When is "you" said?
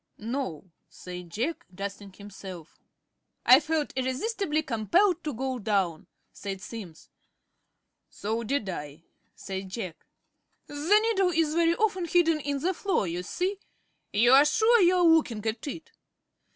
13.05-13.21, 14.11-14.31, 14.81-14.95